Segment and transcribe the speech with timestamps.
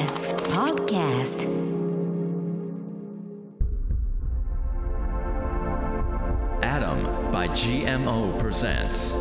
[0.00, 1.46] TBS Podcast
[6.62, 9.14] Adam by GMO presents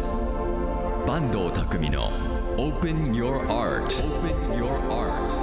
[1.05, 2.11] 坂東匠の
[2.57, 5.33] Open Your Art Open Your Art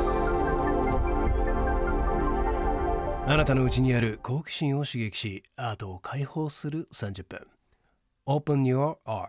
[3.29, 7.47] あなたのうちにある好奇心を刺激しアートを解放する30分
[8.27, 9.27] Open Your Art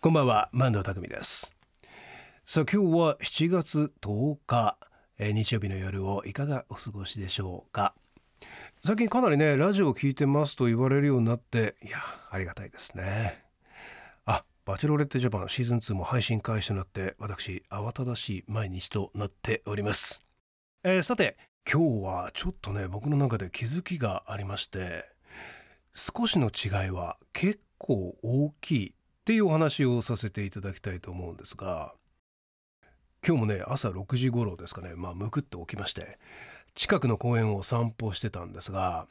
[0.00, 1.54] こんばんは万藤匠です
[2.44, 4.76] さあ今日は7月10日、
[5.18, 7.94] えー日曜日の夜をいかがお過ごしでしょうか？
[8.84, 11.98] 最近かなりねラジオを聞いてますと言われるようになっていや
[12.30, 13.44] ありがたいですね。
[14.26, 20.20] あバチェロレッテジャパンシーズン2も配信開始となって私慌ただしい毎日となっております。
[20.82, 21.36] えーさて
[21.72, 25.04] 今日はちょっとね僕の中で気づきがありまして
[25.94, 31.94] 少しの違いは結構大きいっていうお話をさせていただきたいと思うんですが
[33.24, 36.18] 今日もね朝6時頃ですかねまあむくって起きまして
[36.74, 39.06] 近くの公園を散歩してたんですが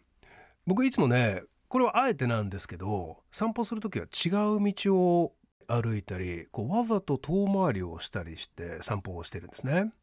[0.67, 5.33] 僕いつもねこれはあえてなんですけど散歩する時は違う道を
[5.67, 9.94] 歩いたりこうわざと遠回りをしたりして散歩をしてるんですね。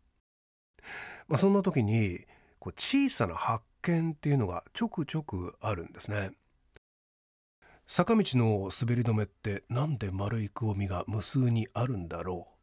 [1.28, 2.20] まあ、そんな時に
[2.58, 6.30] こう小さな発見っていうのがちょくちょくあるんですね。
[7.86, 12.58] 坂道の滑り止めってなんで丸いくぼみが無数にあるんだろう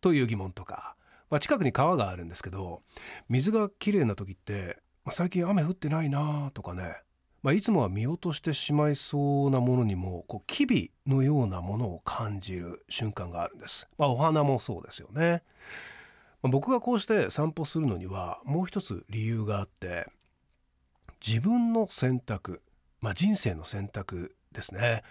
[0.00, 0.96] という疑問とか、
[1.30, 2.82] まあ、近くに川があるんですけど
[3.28, 6.96] 水がきれいな時って、まあ最近雨降ってないなとかね、
[7.42, 13.88] まあ、いつもは見落としてしまいそうなものにもこう機微のようなものを感じる瞬間があるんです。
[13.96, 15.42] ま、お花もそうですよね。
[16.42, 20.06] ま僕がこうして散歩するのにはもう一つ理由があって
[21.26, 22.62] 自分の選択、
[23.00, 25.02] ま、人生の選択ですね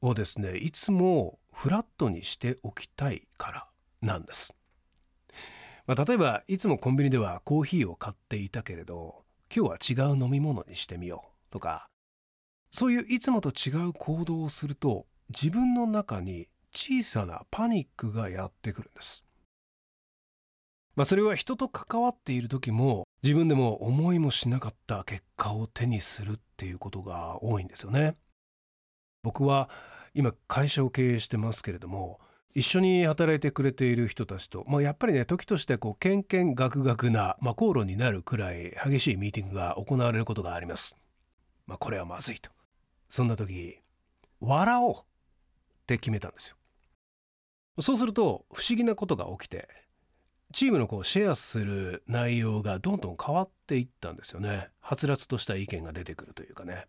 [0.00, 3.66] をですねいつもフラットにしておきたいから
[4.02, 4.54] なんです。
[5.86, 9.24] まあ、例えばいつもコンビニではコーヒーを買っていたけれど
[9.54, 11.88] 今日は違う飲み物にしてみようとか
[12.70, 19.24] そういういつもと違う行動をすると自分の中に小さなパニックがやってくるんです。
[20.94, 28.16] まあ、それは人と関わっている時も自分でも思いもしなかった結果を手にするっていうことが多いんですよね。
[29.22, 29.70] 僕は
[30.14, 32.20] 今会社を経営してますけれども
[32.54, 40.96] 一緒に働いてくれている人たちと、まあ、やっぱりね時としてこうけんけんがくがくな、まあ、口論になるくらい激しいミーティングが行われることがあります。
[41.66, 42.50] まあ、これはまずいと。
[43.08, 43.78] そんな時
[44.40, 44.96] 笑おうっ
[45.86, 46.56] て決めたんですよ。
[47.80, 49.68] そうすると不思議なことが起きて
[50.52, 54.70] チームのこうシェアする内容がどんどん変わっていったんですよね。
[54.80, 56.86] はつらつとした意見が出てくるというかね。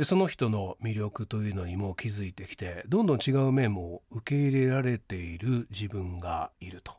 [0.00, 6.94] でその人の魅力というのにも気づいてきてどんどん違う面も受け入れられている自分がいると。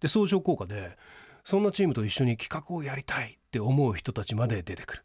[0.00, 0.96] で相乗効果で
[1.44, 5.04] そんなチームと一緒に企画をやりたいって思う人たちまで出てくる。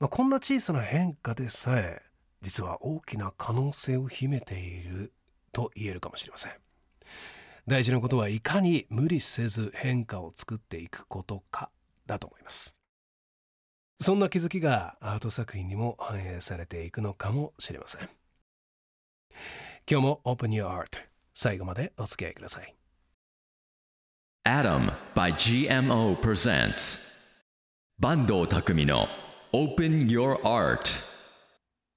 [0.00, 2.02] まあ、こんな小さな変化でさえ
[2.42, 5.12] 実は大きな可能性を秘めている
[5.52, 6.52] と言えるかもしれません。
[7.68, 11.70] 大事なことはいかに無理せず変化を作っていくことか
[12.08, 12.76] だと思います
[14.00, 18.08] そんな気づきがアート作品にも反映されていくのかもしれません。
[19.90, 20.86] 今日も Open Your Art
[21.34, 22.74] 最後までお付き合いください。
[24.46, 27.14] Adam by GMO presents
[28.00, 29.06] 坂東匠の
[29.52, 30.80] Open Your Art.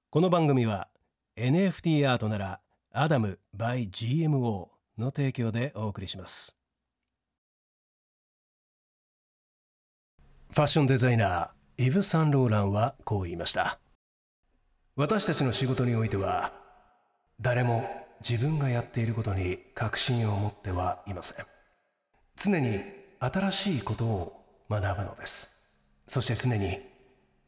[0.09, 0.87] この番組は
[1.37, 2.61] NFT アートなら
[2.93, 6.55] アダム by GMO の提供でお送りします。
[10.51, 13.77] ファッションデザイナーイヴ・サンローランはこう言いました。
[14.95, 16.51] 私たちの仕事においては
[17.39, 17.87] 誰も
[18.27, 21.45] 自分がやっていることに確信を持ってはいません。
[22.35, 22.81] 常に
[23.19, 25.71] 新しいことを学ぶのです。
[26.07, 26.79] そして常に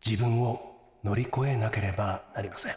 [0.06, 2.76] 自分を乗り越えなければなりません。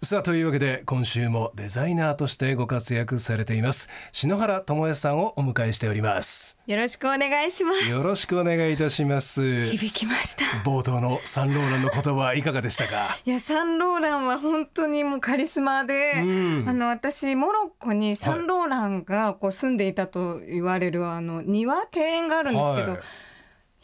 [0.00, 3.88] さあというわけで今週もデザイナーとしてご活躍されています。
[4.12, 6.56] 篠原智恵さんをお迎えしております。
[6.68, 7.90] よろしくお願いします。
[7.90, 9.64] よろしくお願いいたします。
[9.66, 10.44] 響きました。
[10.64, 13.18] 冒頭のサンローランの言葉はいかがでしたか？
[13.26, 16.64] いやサンローランは本当にもうカリスマで、うん。
[16.68, 23.00] あの私モロッコにサンローランがこう住んでいたと言われるあの庭庭園があるんですけど、はい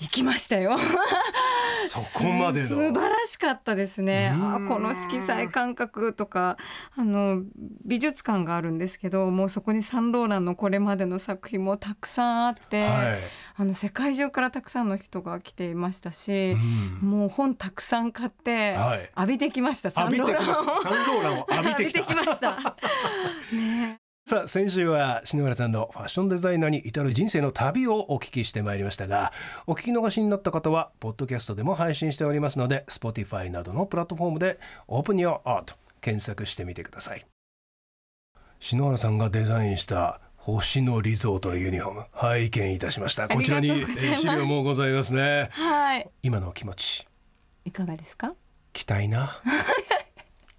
[0.04, 0.76] 行きましたよ。
[1.88, 4.28] そこまでの素晴らしかったですね。
[4.34, 6.58] あこの色彩感覚とか
[6.94, 7.42] あの
[7.84, 13.18] 美術館があるんですけど、もうそこにサンローランのこれまでの作品もたくさんあって、はい
[13.56, 19.90] あの世界中からたくさんの人が来ていましたし、うんもう本たくさん買って、はい浴びてきました。
[19.90, 20.32] サンロー
[21.22, 22.76] ランを浴びてきた 浴びてきました。
[23.56, 29.34] ねさあ先週は篠原さんのファッションデザイナーに至る人生の旅をお聞きしてまいりましたが
[29.66, 37.26] お聞き逃しになった方はポッドキャストでも配信しておりますので Spotify などのプラットフォームで Open Your Art 検索してみてください。
[38.60, 43.28] 篠原さんがデザインした星野リゾートのユニフォーム拝見いたしました。
[43.28, 43.68] こちらに
[44.16, 45.50] 資料もございますね。
[45.52, 46.08] はい。
[46.22, 47.06] 今のお気持ち。
[47.66, 48.32] いかがですか？
[48.72, 49.30] 着たいな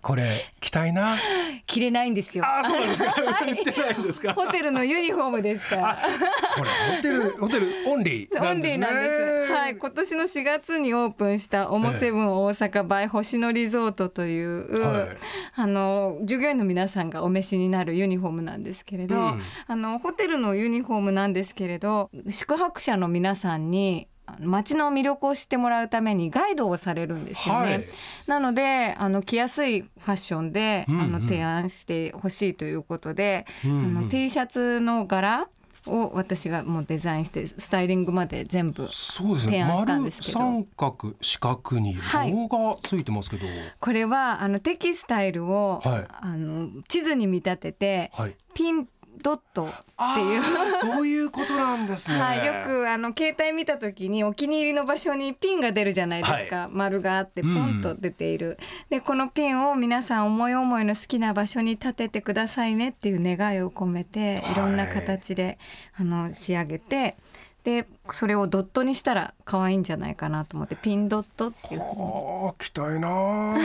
[0.05, 1.17] これ着たいな。
[1.65, 2.43] 着れないんですよ。
[2.45, 3.15] あそうなんですか。
[3.43, 4.35] 言ってないんですか。
[4.35, 5.77] ホテルのユニフォームですか。
[5.77, 5.97] ら
[6.55, 8.85] これホテルホテルオンリーオンなんですね。
[8.85, 9.51] リーなんです。
[9.51, 15.17] はい、今年の4月にオープンしたオモセブン大阪 by 星野リゾートという、はい。
[15.55, 19.41] あの従業員の皆さんがお召しになるユニフォームなんですけれど、うん。
[19.65, 24.07] あのホテルのユニフォームなんですけれど、宿泊者の皆さんに
[24.39, 27.71] 街の魅力を知ってもらうためにガイドをされるんですよね。
[27.73, 27.83] はい。
[28.27, 31.01] なのであの着やすいファッションで、うんうん。
[31.01, 33.97] あの提案してほしいということで、うんうん。
[33.97, 35.47] あの T シャツの柄
[35.87, 40.39] を私がもうデザインしてスタイリングまで全部提案したん丸ですけど。
[40.39, 42.33] 三角四角にはい。
[42.33, 43.45] 棒がついてますけど。
[43.79, 46.05] これはあのテキスタイルを、はい。
[46.09, 48.35] あの地図に見立てて、はい。
[48.53, 48.87] ピン
[49.25, 49.67] ドットっ
[50.15, 50.71] ていう。
[50.71, 52.21] そういうことなんですね。
[52.21, 58.59] はい、よくあの携帯見た時にお気に入りの場所にピンが出るじゃないですか、丸があってポンと出ている、
[58.91, 64.51] でこのピンを皆さん思い思いの好きな場所に立ててくださいねっていう願いを込めてはい。
[64.51, 65.57] いろんな形で、
[65.95, 67.15] あの仕上げて
[67.63, 72.01] でそれをドットにしたら可愛いんじゃないかなと思ってピンドットっていうふうに。
[72.03, 73.55] ああ着たいな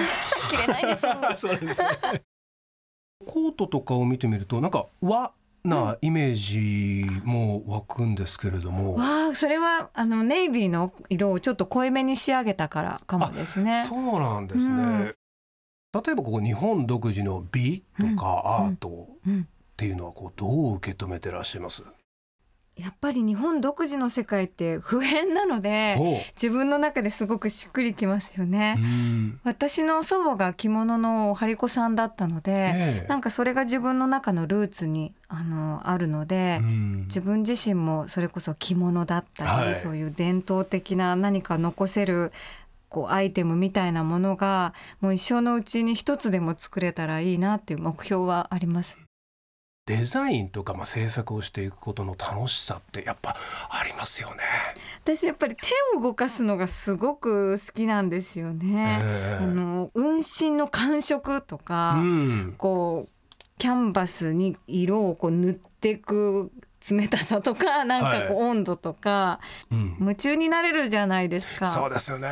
[0.51, 1.07] 着 れないです。
[1.37, 1.89] そうですね。
[3.27, 5.33] コートとかを見てみるとなんか和
[5.65, 13.85] なイメージも湧くんですけれども、わあそれはあのネイビーの色をちょっと濃いめに仕上げたからかもですね。
[13.87, 15.05] そうなんですね、うん。
[15.05, 15.15] 例
[16.13, 18.93] えばここ日本独自の美とかアートっ
[19.27, 21.83] うんていうのはこうどう受け止めてらっしゃいます、
[22.81, 28.77] やっぱり日本独自の世界って普遍なので自分の中ですごくしっくりきますよね。
[28.79, 29.41] うん。
[29.45, 33.07] 私の祖母が着物の張り子さんだったので、ええ。
[33.09, 36.97] なんかそれが自分の中のルーツにあのあるので、うん。
[37.03, 39.77] 自分自身もそれこそ着物だったり、はい。
[39.77, 42.33] そういう伝統的な何か残せる
[42.89, 48.99] こうアイテムみたいなものがもう一生のうちに一つでも作れたらいいなっていう目標はあります。
[49.91, 53.35] デザインとかまあ制作をしていくことの楽しさってやっぱ
[53.71, 54.37] ありますよね。
[55.03, 55.67] 私やっぱり手
[55.99, 59.01] を動かすのがすごく好きなんですよね。
[59.03, 63.09] ええあの運針の感触とか、うん、こう
[63.59, 66.53] キャンバスに色をこう塗っていく
[66.91, 69.41] 冷たさとかなんかこう温度とか、
[69.71, 71.67] うん、夢中になれるじゃないですか。
[71.67, 72.29] そうですよね。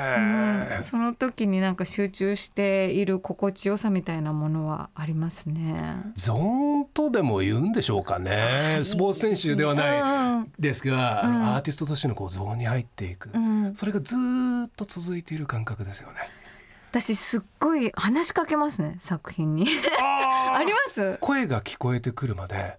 [0.76, 5.96] うんその時になんか集中している心地よさみたいなものはありますね。
[6.14, 8.80] ゾーンとでも言うんでしょうかね。
[8.84, 16.16] スポーツ選手ではないですが、あのアーティストとしてのこうゾーンに入っていく、んそれがずーっと続いている感覚ですよね。
[16.90, 19.66] 私すっごい話しかけますね作品に。
[20.00, 21.18] あります？
[21.20, 22.78] 声が聞こえてくるまで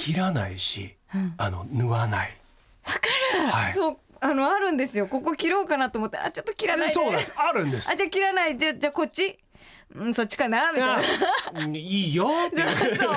[0.00, 0.96] 切らないし、
[1.36, 2.36] あの縫わない。
[2.86, 3.00] わか
[3.38, 3.46] る。
[3.48, 5.06] はいそうあのあるんですよ。
[5.06, 6.94] ここ切ろうかなと思ってあちょっと切らないで。
[6.94, 7.34] そうなんです。
[7.36, 7.96] あるんですあ。
[7.96, 9.38] じゃあ切らないでじゃあこっち？
[9.94, 10.72] うんそっちかな？
[10.72, 10.96] みたいな。
[10.96, 12.96] あいいよって。
[12.96, 13.14] そう。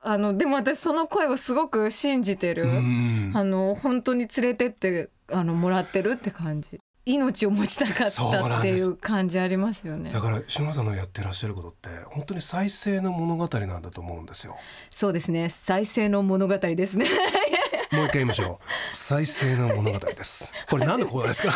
[0.00, 2.64] あのでも私その声をすごく信じてる。
[2.64, 6.80] うんあの本当に連れてってあのもらってるって感じ。
[7.08, 10.20] 命を持ちたかったっていう感じありますよねだ。
[10.20, 14.56] から篠原さんのやってらっしゃることって本当に再生の物語なんだと思うんですよ。
[14.90, 15.48] そうですね。
[15.48, 17.06] 再生の物語ですね。
[17.92, 18.94] もう一回言いましょう。
[18.94, 20.52] 再生の物語です。
[20.68, 21.52] これ何のコーナーですか？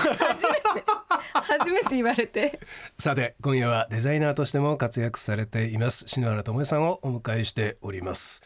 [1.35, 2.59] 初めて言われて。
[2.99, 8.43] さて今夜はデザイナーとしても活躍されています篠原智恵さんをお迎えしております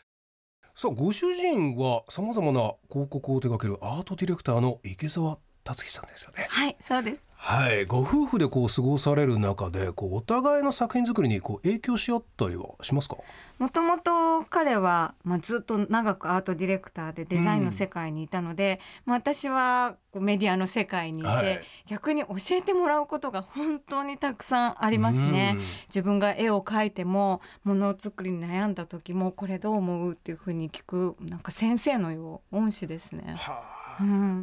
[0.74, 6.46] さあご主人はさまざまな広告を手掛けるアートディレクターの池澤達樹さんですよね。
[6.48, 7.28] はい、そうです。
[7.34, 7.84] はい。
[7.84, 13.16] ご夫婦でこう過ごされる中でこうお互いの作品作りにこう影響し合ったりはしますか？
[13.58, 21.60] もともと彼は、まあ、ずっと長くアートディレクターでデザインの世界にいたので、まあ、私はこうメディアの世界にいて、はい。
[21.88, 25.56] 逆に教えてもらうことが本当にたくさんありますね。
[25.56, 25.64] うん。
[25.88, 33.34] 自分が絵を描いてもものづくりに悩んだ時もこれどう思うっていうふうに聞くなんか先生のよう恩師ですね。
[33.36, 33.60] はあ。
[33.60, 33.75] うん、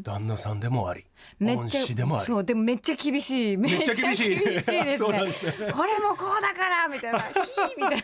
[0.04, 1.06] 旦那さんでもあり
[1.42, 2.26] 恩師でもあり。
[2.26, 3.58] そうでもめっちゃ厳しい。
[3.58, 4.30] めっちゃ厳しい。
[4.40, 5.52] ですそうねなんですね。
[5.72, 7.34] これもこうだからみたいな「ひー」
[7.78, 8.04] みたいな「なんで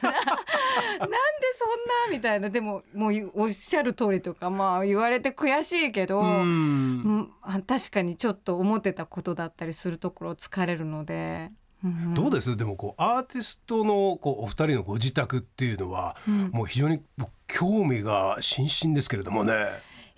[1.54, 1.70] そん
[2.10, 2.50] な」みたいな。
[2.50, 7.32] でももうおっしゃる通りとかまあ言われて悔しいけど、うん。
[7.68, 11.52] 確かにちょっと思ってたことだったりするところ疲れるので。
[11.84, 12.14] うん。
[12.14, 12.58] どうです？
[12.58, 16.18] でもこうアーティストのこうお二人のご自宅っていうのは、
[16.52, 19.54] もう非常に僕興味が津々ですけれどもね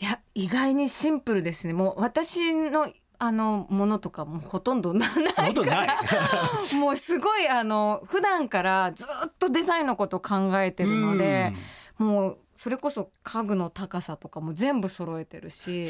[0.01, 1.74] いや意外にシンプルですね。
[1.74, 5.88] もう私のあのものとかもほとんどなないほとんどない。
[6.75, 11.53] もうすごいあの普段からずっとデザインのことを考えてるので
[12.00, 15.88] もうそれこそ家具の高さとかも全部揃えてるし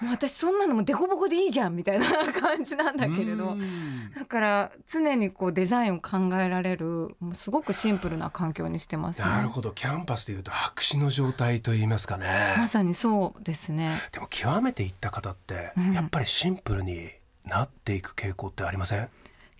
[0.00, 9.28] もう私そんなのもデコボコでいいじゃんみたいな感じなんだけれどうんだから常にこうデザインを考えられるもうすごくシンプルな環境にしてますね。
[9.28, 14.00] なるほどキャンパスでいうと白紙の状態といいますかねまさにそうですね。
[14.12, 17.10] でも極めていった方ってうんやっぱりシンプルに
[17.44, 19.08] なっていく傾向ってありません、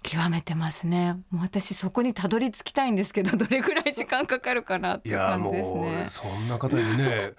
[0.02, 1.14] 極めてますね。
[1.30, 6.10] もう私そこにたどり着きたいんですけど、どれぐらい時間かかるかなって感じですもねう。
[6.10, 7.32] そんな方にね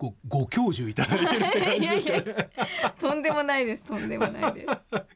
[0.00, 2.48] ごご教授いただいてるって感いじやいやですね
[2.98, 3.84] とんでもないです。
[3.84, 4.66] とんでもないです。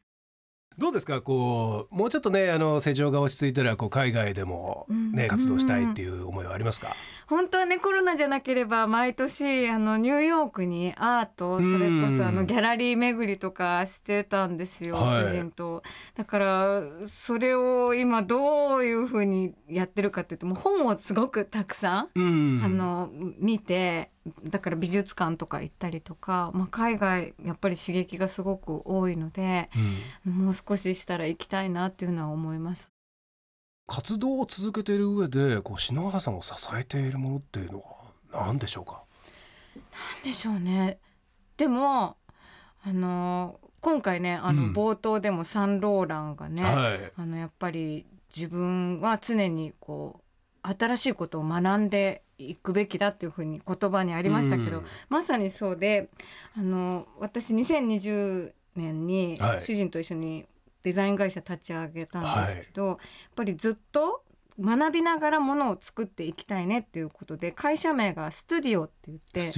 [0.76, 1.22] どうですか？
[1.22, 5.28] こうもうちょっとねあの成長が落ち着いたらこう海外でもね、うん。
[5.28, 6.88] 活動したいっていう思いはありますか、
[7.28, 11.70] 本当はねコロナじゃなければ毎年あのニューヨークにアートうん。
[11.70, 15.24] それこそあのギャラリー巡りとかしてたんですよ、はい。
[15.26, 15.84] 主人と。
[16.16, 22.60] だからそれを今どういうふうにやってるかっていうともう本をすごくたくさんうん。
[22.64, 24.10] あの見て
[24.44, 29.68] だから美術館とか行ったりとか、まあ、海外やっぱり刺激がすごく多いので
[30.24, 30.32] うん。
[30.44, 32.88] もう少ししたら行きたいなっていうのは思います。
[33.86, 37.80] 活動を続けている上でこう篠原さんを支えているものっていうの
[38.32, 39.04] は何でしょうか？
[40.24, 40.98] でしょうね。
[41.58, 42.16] でも
[42.82, 44.72] あの今回ねあのうん。
[44.72, 47.12] 冒頭でもサンローランがね、はい。
[47.14, 50.22] あのやっぱり自分は常にこ
[50.64, 54.84] う新しいことを学んでいくべきだっていうふうに言葉にありましたけど、うん。
[55.08, 56.08] まさにそうで
[56.56, 59.62] あの私2020年にはい。
[59.62, 60.46] 主人と一緒に
[60.82, 62.96] デザイン会社立ち上げたんですけど、やっ
[63.34, 64.23] ぱりずっと
[64.60, 69.52] 学びながらものを作っていきたいねっていうことで会社名がストゥディオって言って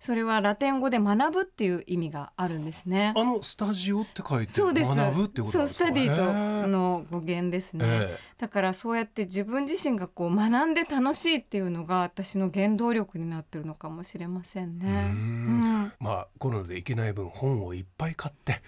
[0.00, 3.14] それはラテン語で学ぶっていう意味があるんですね。
[3.16, 4.94] あのスタジオって書いてそうです。
[4.94, 5.86] 学ぶってことですか？
[5.86, 6.14] そうスタディ
[6.62, 7.84] との語源ですね。
[7.86, 14.86] えだからそうやって自分自身がこう学んで楽しいっていうのが私の原動力になってるのかもしれませんね。
[14.86, 18.60] ううんんまあコロナで行けない分本をいっぱい買って、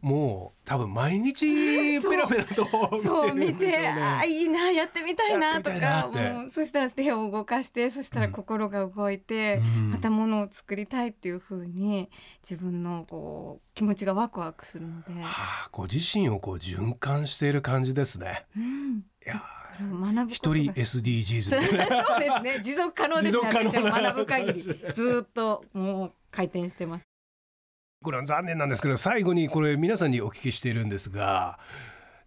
[0.00, 2.64] もう多分毎日ペラペラと
[3.02, 4.28] そう見見てあね。
[4.28, 9.90] いいなやってみたたいなかってもうそしたら手を動かしてそしたら心が動いて、うん。
[9.90, 12.08] またものを作りたいっていう風に
[12.42, 15.28] 自分のこう気持ちがワクワクするので、は
[15.66, 18.46] あ、ご自身をこう循環している感じですね。
[18.56, 19.42] うん、いや
[20.28, 22.04] 一人 SDGs みたいな。
[22.04, 22.60] そうですね。
[22.62, 23.42] 持続可能ですね。
[23.90, 27.04] 学ぶ限りずーっともう回転してます。
[28.02, 31.58] これは残念なんですけど最後にこれ皆さんにお聞きしているんですが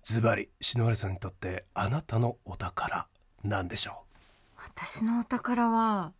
[0.08, 3.10] ズバリ篠原さんにとってあなたのお宝
[3.44, 4.06] なんでしょ
[4.56, 6.14] 私のお宝は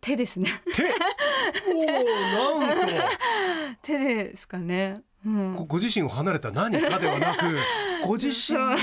[0.00, 0.50] 手ですね。
[0.64, 0.84] う手？
[1.74, 2.92] おおなんと。
[3.82, 5.54] 手ですかね、うん。
[5.54, 7.58] ごご自身を離れた何かではなく
[8.06, 8.76] ご自身の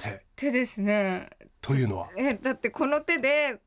[0.00, 0.24] 手。
[0.34, 1.30] 手ですね。
[1.60, 3.60] というのは、えだってこの手で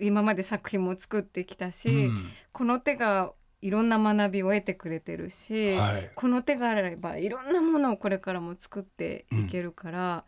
[0.00, 2.32] 今まで作品も作ってきたし、うん。
[2.50, 6.10] この手がいろんな学びを得てくれてるし、はい。
[6.14, 10.24] この手があればいろんなものをこれからも作っていけるから、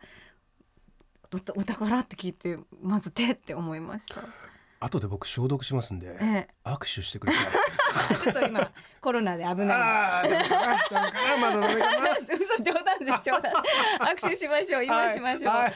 [1.31, 4.23] おお宝って聞いてまず手って思いました。
[4.79, 6.47] 後で僕消毒しますんでええ。
[6.63, 7.51] 握手してください。
[8.23, 10.29] ちょっと今コロナで危ない。
[12.41, 13.53] 嘘冗談です冗談。
[14.15, 15.53] 握手しましょう今しましょう。
[15.53, 15.71] はい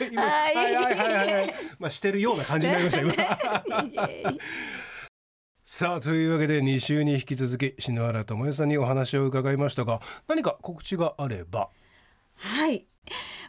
[0.56, 1.56] はい今はいはい。
[1.78, 3.14] まあしてるような感じになりました今
[5.64, 11.70] さあというわけで2週に引き続き篠原智恵さんにお話を伺いましたが何か告知があれば
[12.38, 12.86] はい。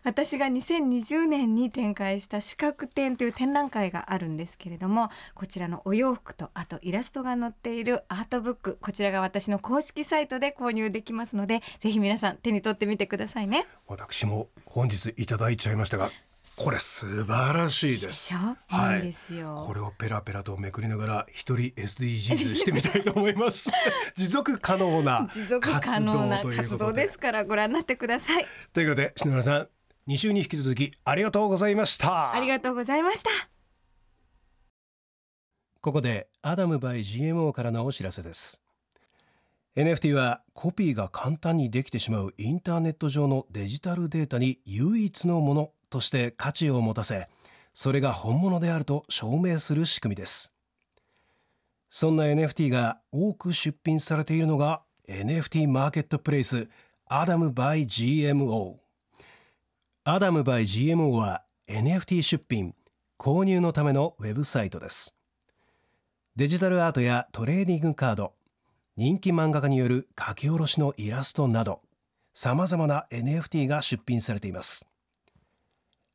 [0.04, 13.66] 私が2020年に展開した視覚展という展覧会があるんですけれどもこちらのお洋服とあとイラストが載っているアートブックこちらが私の公式サイトで購入できますのでぜひ皆さん手に取ってみてくださいね。
[13.86, 16.10] 私も本日いただいちゃいましたが
[16.54, 18.56] これ素晴らしいでですは
[18.96, 18.96] い。
[18.98, 19.64] いいですよ。
[19.66, 23.70] これをペラペラとめくりながら一人 SDGs してみたいと思います。
[24.16, 27.06] 持続可能な持続可能な活動という活動ことで。
[27.06, 28.46] ですからご覧になってください。
[28.72, 29.68] ということで篠原さん
[30.08, 32.34] 2週に引き続きありがとうございました。
[32.34, 33.30] ありがとうございました。
[35.80, 38.60] ここでアダム by GMO からのお知らせです。
[39.74, 47.28] NFT はコピーが簡単にできてしまうインターネット上のデジタルデータに唯一のものとして価値を持たせ
[47.74, 50.52] それが本物であると証明する仕組みです。
[51.88, 56.68] そんな NFT が多く出品されているのが NFT マーケットプレイス
[57.06, 58.76] アダム by GMO
[60.04, 62.74] アダム by GMO は NFT 出品
[63.18, 65.16] 購入のためのウェブサイトです。
[66.34, 68.32] デジタルアートやトレーディングカード
[68.96, 71.82] 人気漫画家による書き下ろしのイラストなど
[72.32, 74.91] さまざまな NFT が出品されています。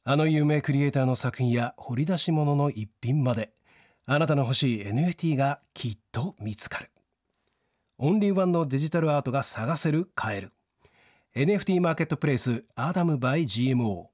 [0.10, 3.52] あの有名クリエイターの作品や掘り出し物の一品まで
[4.06, 6.90] あなたの欲しい NFT がきっと見つかる。
[7.98, 10.54] オンリーワンのデジタルアートが探せる買える
[11.36, 14.06] NFT マーケットプレイスアダム by GMO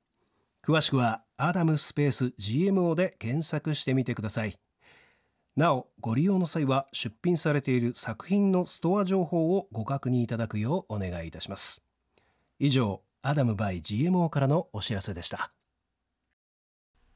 [0.65, 4.55] 詳しくはアダムスペース GMO で検索してみてください。
[5.55, 11.83] なおご利用の際は出品されている作品のストア情報をご確認いただくようお願いいたします。
[12.57, 15.53] 以上アダム by GMO からのお知らせでした。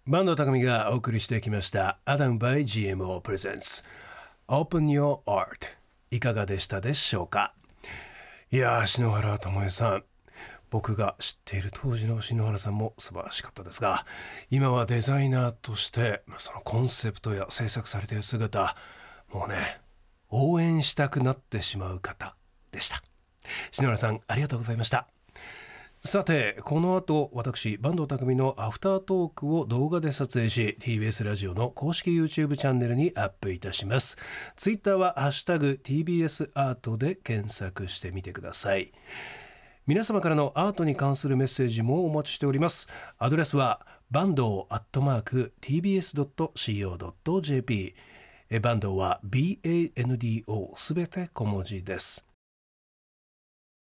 [0.09, 3.83] バンド匠がお送りしてきましたアダム by GMO Presents
[4.47, 5.75] Open Your Art
[6.11, 7.53] いかがでしたでしょうか？
[8.49, 10.03] いや篠原智恵さん。
[10.69, 14.05] 僕が知っている当時の篠原さんも素晴らしかったですが
[14.49, 18.77] 今はデザイナーとしてそのコンセプトや制作されている姿
[19.33, 19.81] もうね
[20.29, 22.33] 応援したくなってしまう方
[22.71, 23.03] でした。
[23.71, 25.09] 篠原さんありがとうございました。
[26.07, 34.17] さてこの後私坂東匠のアフタートークを動画で撮影し TBS ラジオの公式 YouTube チャンネルにアップいたします。
[34.55, 38.93] Twitter は「ハッシュタグ #TBS アート」で検索してみてください。
[39.85, 42.87] 皆様からのアートに関するメッセージもお待ちしております。
[43.17, 46.25] アドレスはバンドアットマーク tbs.co.jp
[48.61, 52.26] バンドは BANDO すべて小文字です。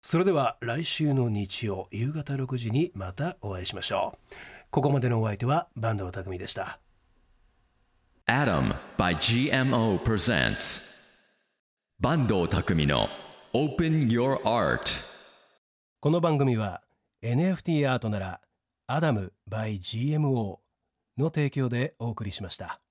[0.06, 4.36] それでは来週の日曜夕方6時にまたお会いしましょう。
[4.70, 6.82] ここまでのお相手は坂東匠でした。
[8.28, 10.82] Adam by GMO presents
[12.02, 13.08] 坂東匠の
[13.54, 14.82] Open Your Art.
[16.02, 16.82] この番組は
[17.24, 18.42] NFT アートなら
[18.88, 20.58] アダム by GMO
[21.18, 22.82] の提供でお送りしました